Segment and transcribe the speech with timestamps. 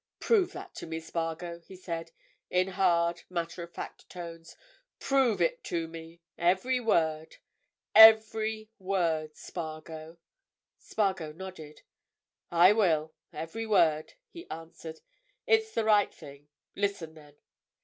[0.19, 2.09] "Prove that to me, Spargo," he said,
[2.49, 4.57] in hard, matter of fact tones.
[4.99, 7.35] "Prove it to me, every word.
[7.93, 10.17] Every word, Spargo!"
[10.79, 11.83] Spargo nodded.
[12.49, 15.01] "I will—every word," he answered.
[15.45, 16.47] "It's the right thing.
[16.75, 17.35] Listen, then."